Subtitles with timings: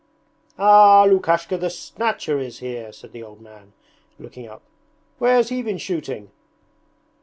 [0.57, 1.05] 'Ah!
[1.07, 3.73] Lukashka the Snatcher is here!' said the old man,
[4.17, 4.63] looking up.
[5.19, 6.31] 'Where has he been shooting?'